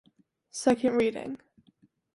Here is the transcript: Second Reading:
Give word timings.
Second 0.49 0.95
Reading: 0.95 1.37